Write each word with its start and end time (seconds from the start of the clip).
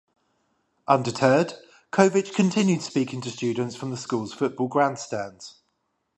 Undeterred, 0.87 1.53
Kovic 1.91 2.33
continued 2.33 2.81
speaking 2.81 3.21
to 3.21 3.29
students 3.29 3.75
from 3.75 3.91
the 3.91 3.97
school's 3.97 4.33
football 4.33 4.67
grandstands. 4.67 5.61